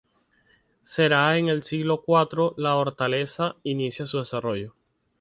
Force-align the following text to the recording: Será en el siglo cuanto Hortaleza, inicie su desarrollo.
Será 0.81 1.37
en 1.37 1.47
el 1.49 1.61
siglo 1.61 2.01
cuanto 2.01 2.55
Hortaleza, 2.57 3.57
inicie 3.61 4.07
su 4.07 4.17
desarrollo. 4.17 4.73